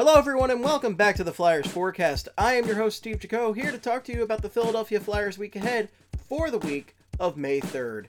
[0.00, 2.26] Hello, everyone, and welcome back to the Flyers Forecast.
[2.38, 5.36] I am your host, Steve Jaco, here to talk to you about the Philadelphia Flyers
[5.36, 5.90] week ahead
[6.26, 8.06] for the week of May 3rd.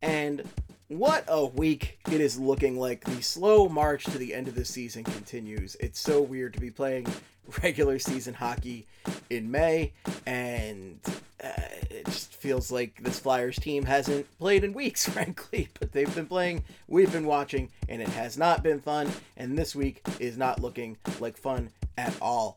[0.00, 0.48] And
[0.88, 3.04] what a week it is looking like.
[3.04, 5.76] The slow march to the end of the season continues.
[5.80, 7.08] It's so weird to be playing
[7.62, 8.86] regular season hockey
[9.28, 9.92] in May,
[10.24, 10.98] and
[11.44, 15.68] uh, it just feels like this Flyers team hasn't played in weeks, frankly.
[15.78, 19.10] But they've been playing, we've been watching, and it has not been fun.
[19.36, 22.56] And this week is not looking like fun at all.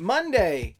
[0.00, 0.76] Monday,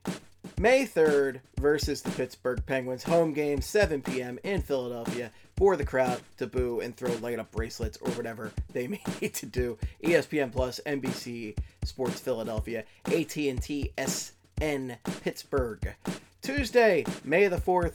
[0.58, 3.02] May 3rd versus the Pittsburgh Penguins.
[3.04, 4.38] Home game, 7 p.m.
[4.44, 8.86] in Philadelphia for the crowd to boo and throw light up bracelets or whatever they
[8.88, 9.78] may need to do.
[10.02, 15.94] ESPN Plus, NBC Sports Philadelphia, AT&T SN Pittsburgh.
[16.44, 17.94] Tuesday, May the 4th,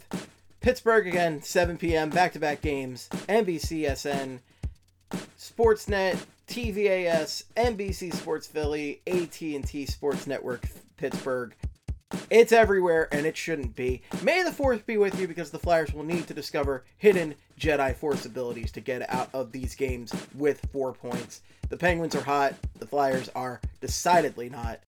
[0.60, 2.10] Pittsburgh again, 7 p.m.
[2.10, 3.08] back-to-back games.
[3.28, 4.40] NBC SN,
[5.38, 6.18] Sportsnet,
[6.48, 11.54] TVAS, NBC Sports Philly, AT&T Sports Network Pittsburgh.
[12.28, 14.02] It's everywhere, and it shouldn't be.
[14.20, 17.94] May the 4th be with you because the Flyers will need to discover hidden Jedi
[17.94, 21.42] Force abilities to get out of these games with four points.
[21.68, 24.80] The Penguins are hot, the Flyers are decidedly not.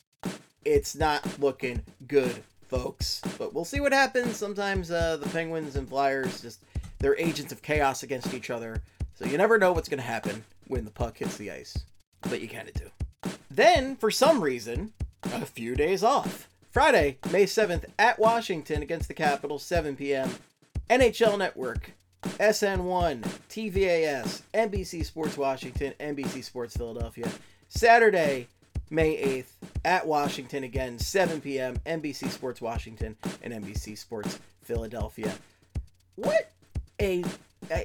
[0.65, 2.43] It's not looking good,
[2.73, 3.21] folks.
[3.37, 4.37] But we'll see what happens.
[4.37, 6.65] Sometimes uh, the Penguins and Flyers just,
[6.99, 8.83] they're agents of chaos against each other.
[9.15, 11.77] So you never know what's going to happen when the puck hits the ice.
[12.23, 12.91] But you kind of do.
[13.51, 16.49] Then, for some reason, a few days off.
[16.71, 20.31] Friday, May 7th at Washington against the Capitals, 7 p.m.
[20.89, 27.29] NHL Network, SN1, TVAS, NBC Sports Washington, NBC Sports Philadelphia.
[27.69, 28.49] Saturday,
[28.89, 31.77] May 8th at Washington again, 7 p.m.
[31.87, 35.33] NBC Sports Washington and NBC Sports Philadelphia.
[36.17, 36.51] What
[37.01, 37.25] a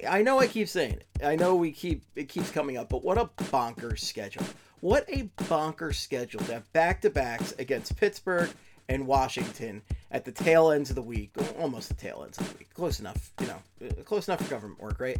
[0.10, 1.06] I know I keep saying it.
[1.24, 4.46] I know we keep it keeps coming up, but what a bonker schedule.
[4.80, 8.50] What a bonker schedule to have back to backs against Pittsburgh
[8.90, 9.82] and Washington
[10.12, 12.74] at the tail ends of the week, almost the tail ends of the week.
[12.74, 15.20] Close enough, you know, close enough for government work, right?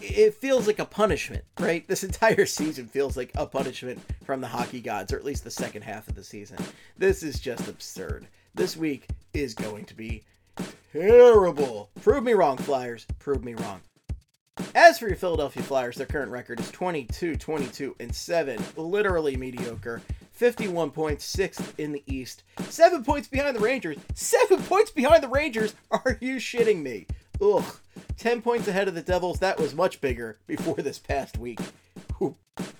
[0.00, 1.86] It feels like a punishment, right?
[1.88, 5.50] This entire season feels like a punishment from the hockey gods, or at least the
[5.50, 6.58] second half of the season.
[6.98, 8.26] This is just absurd.
[8.54, 10.24] This week is going to be
[10.92, 11.90] terrible.
[12.02, 13.06] Prove me wrong, Flyers.
[13.18, 13.80] Prove me wrong.
[14.74, 18.62] As for your Philadelphia Flyers, their current record is 22, 22, and 7.
[18.76, 20.02] Literally mediocre.
[20.32, 22.42] 51 points, sixth in the East.
[22.68, 23.96] Seven points behind the Rangers.
[24.14, 25.74] Seven points behind the Rangers?
[25.90, 27.06] Are you shitting me?
[27.40, 27.64] Ugh.
[28.18, 29.38] 10 points ahead of the Devils.
[29.38, 31.60] That was much bigger before this past week.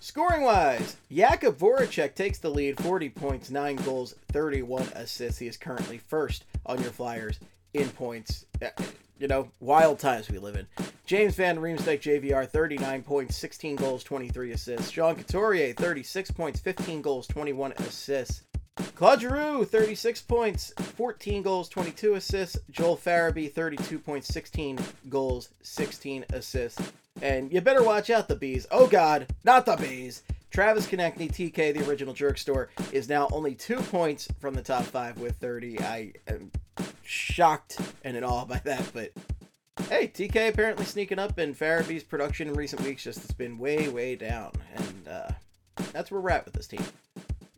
[0.00, 5.38] Scoring wise, Jakub Voracek takes the lead 40 points, 9 goals, 31 assists.
[5.38, 7.38] He is currently first on your Flyers
[7.74, 8.46] in points.
[8.62, 8.68] Uh,
[9.18, 10.66] you know, wild times we live in.
[11.04, 14.90] James Van Riemsdyk, JVR, 39 points, 16 goals, 23 assists.
[14.90, 18.42] Sean Couturier, 36 points, 15 goals, 21 assists.
[18.94, 22.58] Claude Giroux, 36 points, 14 goals, 22 assists.
[22.70, 24.78] Joel Farabee, 32 points, 16
[25.08, 26.92] goals, 16 assists.
[27.22, 28.66] And you better watch out, the bees.
[28.70, 30.22] Oh God, not the bees.
[30.50, 34.84] Travis Konecny, TK, the original jerk store, is now only two points from the top
[34.84, 35.80] five with 30.
[35.80, 36.50] I am
[37.02, 39.12] shocked and in awe by that, but
[39.88, 43.88] hey, TK apparently sneaking up, and Farabee's production in recent weeks just has been way,
[43.88, 45.28] way down, and uh,
[45.92, 46.84] that's where we're at with this team.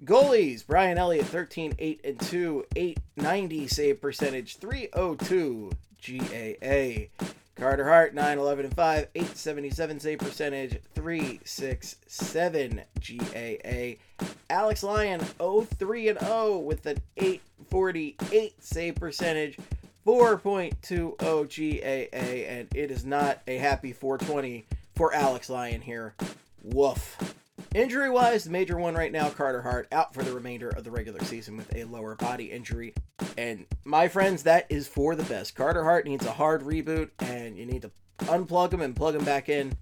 [0.04, 5.72] Goalies, Brian Elliott, 13, 8, and 2, 890 save percentage, 302
[6.06, 7.08] GAA.
[7.56, 13.96] Carter Hart, 9, 11, and 5, 877 save percentage, 367 GAA.
[14.48, 19.58] Alex Lyon, 0 3 and 0 with an 848 save percentage,
[20.06, 26.14] 4.20 GAA, and it is not a happy 420 for Alex Lyon here.
[26.62, 27.37] Woof.
[27.78, 30.90] Injury wise, the major one right now, Carter Hart, out for the remainder of the
[30.90, 32.92] regular season with a lower body injury.
[33.36, 35.54] And my friends, that is for the best.
[35.54, 39.24] Carter Hart needs a hard reboot, and you need to unplug him and plug him
[39.24, 39.78] back in.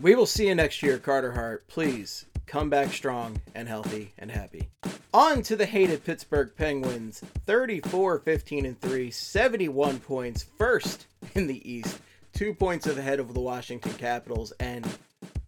[0.00, 1.66] We will see you next year, Carter Hart.
[1.66, 4.70] Please come back strong and healthy and happy.
[5.12, 11.68] On to the hated Pittsburgh Penguins 34 15 and 3, 71 points, first in the
[11.68, 11.98] East,
[12.32, 14.86] two points ahead of the Washington Capitals, and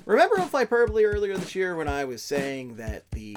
[0.06, 3.36] Remember on Flyperbole earlier this year when I was saying that the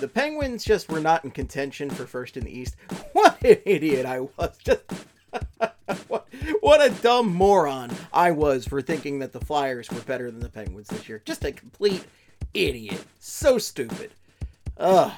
[0.00, 2.76] the Penguins just were not in contention for first in the East?
[3.12, 4.56] What an idiot I was!
[4.58, 4.82] Just
[6.06, 6.28] what,
[6.60, 10.48] what a dumb moron I was for thinking that the Flyers were better than the
[10.48, 11.20] Penguins this year.
[11.24, 12.04] Just a complete
[12.54, 13.04] idiot.
[13.18, 14.12] So stupid.
[14.76, 15.10] Ugh.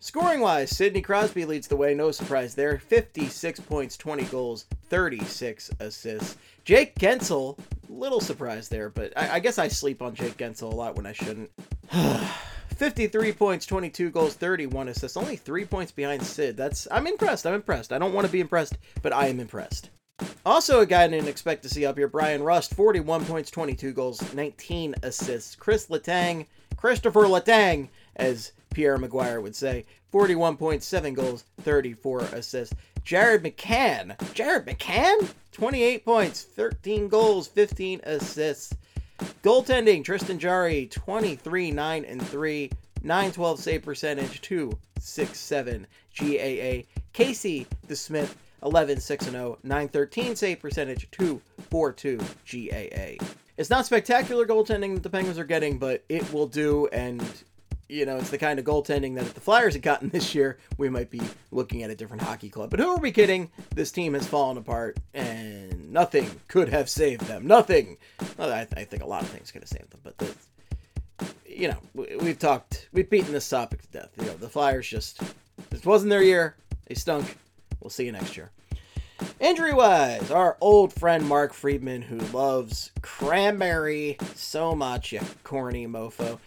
[0.00, 2.78] Scoring wise, Sidney Crosby leads the way, no surprise there.
[2.78, 6.36] 56 points, 20 goals, 36 assists.
[6.64, 7.58] Jake Guentzel,
[7.98, 11.06] little surprise there, but I, I guess I sleep on Jake Guentzel a lot when
[11.06, 11.50] I shouldn't.
[12.76, 15.16] 53 points, 22 goals, 31 assists.
[15.16, 16.56] Only three points behind Sid.
[16.56, 17.46] That's I'm impressed.
[17.46, 17.92] I'm impressed.
[17.92, 19.90] I don't want to be impressed, but I am impressed.
[20.46, 23.92] Also, a guy I didn't expect to see up here, Bryan Rust, 41 points, 22
[23.92, 25.54] goals, 19 assists.
[25.56, 26.46] Kris Letang,
[26.76, 32.74] Kristopher Letang, as Pierre McGuire would say, 41.7 goals, 34 assists.
[33.08, 38.74] Jared McCann, Jared McCann, 28 points, 13 goals, 15 assists.
[39.42, 42.70] Goaltending, Tristan Jarry, 23, 9 and 3,
[43.02, 45.86] 912 save percentage, 267
[46.18, 46.82] GAA.
[47.14, 53.24] Casey DeSmith, 11 6 and 0, 913 save percentage, 242 GAA.
[53.56, 57.22] It's not spectacular goaltending that the Penguins are getting, but it will do, and
[57.88, 60.58] you know, it's the kind of goaltending that if the Flyers had gotten this year,
[60.76, 61.20] we might be
[61.50, 62.70] looking at a different hockey club.
[62.70, 63.50] But who are we kidding?
[63.74, 67.46] This team has fallen apart, and nothing could have saved them.
[67.46, 67.96] Nothing.
[68.36, 70.34] Well, I, I think a lot of things could have saved them, but the,
[71.46, 74.10] you know, we, we've talked, we've beaten this topic to death.
[74.18, 75.22] You know, the Flyers just,
[75.70, 76.56] this wasn't their year.
[76.86, 77.38] They stunk.
[77.80, 78.50] We'll see you next year.
[79.40, 86.38] Injury wise, our old friend Mark Friedman, who loves cranberry so much, you corny mofo,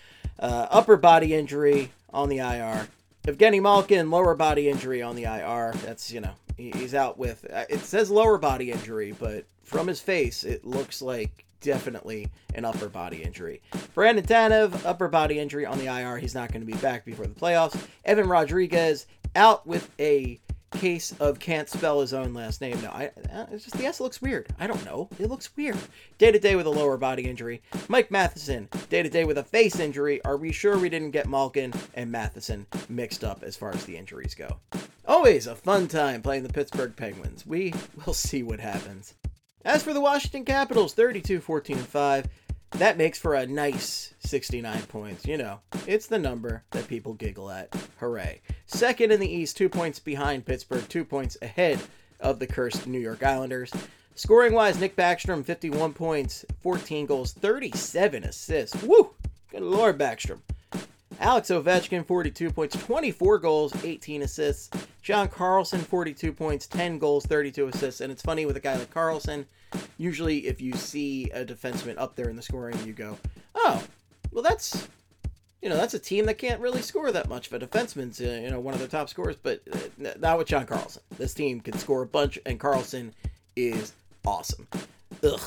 [0.41, 2.87] uh, upper body injury on the IR.
[3.25, 5.73] Evgeny Malkin, lower body injury on the IR.
[5.85, 10.01] That's, you know, he's out with, uh, it says lower body injury, but from his
[10.01, 13.61] face, it looks like definitely an upper body injury.
[13.93, 16.17] Brandon Tanev, upper body injury on the IR.
[16.17, 17.79] He's not going to be back before the playoffs.
[18.03, 19.05] Evan Rodrigues,
[19.35, 20.39] out with a
[20.71, 22.81] case of can't spell his own last name.
[22.81, 24.47] No, I, uh, it's just the S looks weird.
[24.59, 25.09] I don't know.
[25.19, 25.77] It looks weird.
[26.17, 27.61] Day to day with a lower body injury.
[27.87, 30.23] Mike Matheson, day to day with a face injury.
[30.23, 33.97] Are we sure we didn't get Malkin and Matheson mixed up as far as the
[33.97, 34.57] injuries go?
[35.05, 37.45] Always a fun time playing the Pittsburgh Penguins.
[37.45, 37.73] We
[38.05, 39.15] will see what happens.
[39.63, 42.27] As for the Washington Capitals, 32 14 5.
[42.71, 45.25] That makes for a nice 69 points.
[45.25, 47.73] You know, it's the number that people giggle at.
[47.99, 48.41] Hooray.
[48.65, 51.79] Second in the East, two points behind Pittsburgh, two points ahead
[52.19, 53.71] of the cursed New York Islanders.
[54.15, 58.81] Scoring wise, Nick Backstrom, 51 points, 14 goals, 37 assists.
[58.83, 59.11] Woo!
[59.51, 60.39] Good Lord, Backstrom.
[61.19, 64.69] Alex Ovechkin, 42 points, 24 goals, 18 assists.
[65.01, 68.01] John Carlson, 42 points, 10 goals, 32 assists.
[68.01, 69.45] And it's funny with a guy like Carlson,
[69.97, 73.17] usually if you see a defenseman up there in the scoring, you go,
[73.55, 73.83] oh,
[74.31, 74.87] well, that's.
[75.63, 77.45] You know, that's a team that can't really score that much.
[77.45, 80.47] If a defenseman's, uh, you know, one of their top scorers, but uh, not with
[80.47, 81.03] John Carlson.
[81.19, 83.13] This team can score a bunch, and Carlson
[83.55, 83.93] is
[84.25, 84.67] awesome.
[85.23, 85.39] Ugh.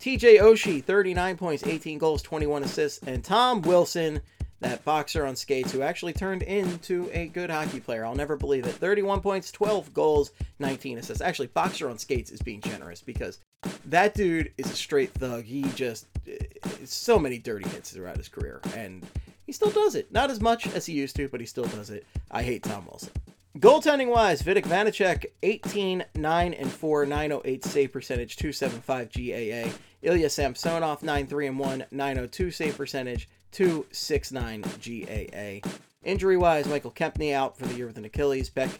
[0.00, 4.22] TJ Oshie, 39 points, 18 goals, 21 assists, and Tom Wilson,
[4.62, 8.04] that boxer on skates who actually turned into a good hockey player.
[8.04, 8.72] I'll never believe it.
[8.72, 11.20] 31 points, 12 goals, 19 assists.
[11.20, 13.38] Actually, boxer on skates is being generous because
[13.86, 15.44] that dude is a straight thug.
[15.44, 16.38] He just eh,
[16.84, 19.04] so many dirty hits throughout his career, and
[19.46, 20.10] he still does it.
[20.12, 22.06] Not as much as he used to, but he still does it.
[22.30, 23.10] I hate Tom Wilson.
[23.58, 29.76] Goaltending wise, Vitek Vanecek, 18, 9 and 4, 908 save percentage, 275 GAA.
[30.02, 35.68] Ilya Samsonov, 9 3 and 1, 902 save percentage, 269 GAA.
[36.02, 38.50] Injury wise, Michael Kempny out for the year with an Achilles.
[38.50, 38.70] Beck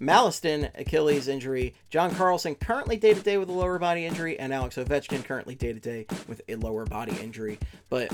[0.00, 1.74] Malenstyn, Achilles injury.
[1.90, 5.54] John Carlson currently day to day with a lower body injury, and Alex Ovechkin currently
[5.54, 7.58] day to day with a lower body injury.
[7.90, 8.12] But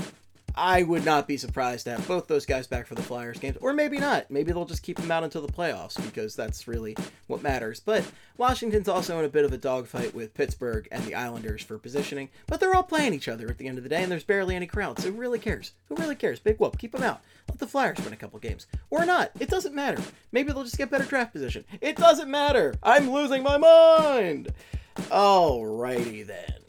[0.57, 3.57] I would not be surprised to have both those guys back for the Flyers games,
[3.61, 4.31] or maybe not.
[4.31, 6.95] Maybe they'll just keep them out until the playoffs because that's really
[7.27, 7.79] what matters.
[7.79, 11.77] But Washington's also in a bit of a dogfight with Pittsburgh and the Islanders for
[11.77, 14.23] positioning, but they're all playing each other at the end of the day, and there's
[14.23, 14.99] barely any crowd.
[14.99, 15.73] So who really cares?
[15.89, 16.39] Who really cares?
[16.39, 17.21] Big whoop, keep them out.
[17.49, 19.31] Let the Flyers win a couple games, or not.
[19.39, 20.01] It doesn't matter.
[20.31, 21.65] Maybe they'll just get better draft position.
[21.81, 22.75] It doesn't matter.
[22.81, 24.53] I'm losing my mind.
[24.95, 26.64] Alrighty then.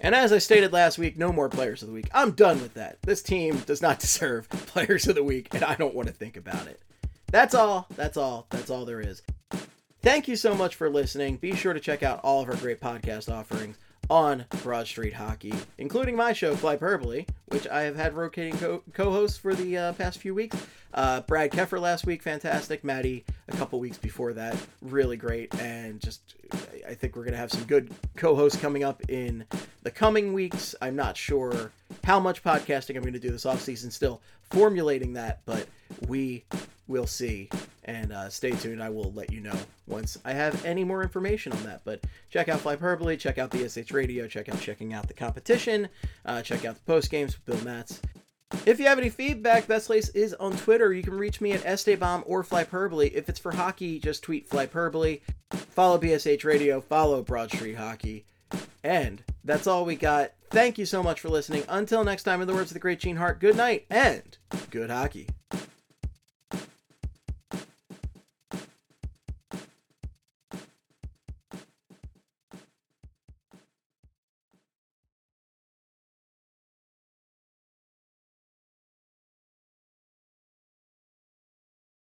[0.00, 2.08] And as I stated last week, no more players of the week.
[2.12, 3.02] I'm done with that.
[3.02, 6.36] This team does not deserve players of the week, and I don't want to think
[6.36, 6.80] about it.
[7.30, 7.86] That's all.
[7.96, 8.46] That's all.
[8.50, 9.22] That's all there is.
[10.02, 11.36] Thank you so much for listening.
[11.36, 13.76] Be sure to check out all of our great podcast offerings
[14.10, 19.38] on Broad Street Hockey, including my show, Flyperbole, which I have had rotating co- hosts
[19.38, 20.56] for the uh, past few weeks.
[20.92, 22.82] Uh, Brad Keffer last week, fantastic.
[22.82, 25.54] Maddie a couple weeks before that, really great.
[25.60, 26.34] And just,
[26.86, 29.44] I think we're going to have some good co hosts coming up in
[29.84, 30.74] the coming weeks.
[30.82, 31.70] I'm not sure
[32.02, 35.68] how much podcasting I'm going to do this off season, still formulating that, but
[36.08, 36.44] we
[36.88, 37.48] will see.
[37.84, 38.82] And uh, stay tuned.
[38.82, 39.56] I will let you know
[39.86, 41.80] once I have any more information on that.
[41.84, 45.88] But check out Flyperbole, check out BSH Radio, check out checking out the competition,
[46.26, 48.00] uh, check out the post games with Bill Matz.
[48.66, 50.92] If you have any feedback, best place is on Twitter.
[50.92, 53.12] You can reach me at Estebomb or Flyperbole.
[53.12, 55.20] If it's for hockey, just tweet Flyperbole.
[55.50, 58.26] Follow BSH Radio, follow Broad Street Hockey.
[58.82, 60.32] And that's all we got.
[60.50, 61.62] Thank you so much for listening.
[61.68, 64.36] Until next time, in the words of the great Gene Hart, good night and
[64.70, 65.28] good hockey.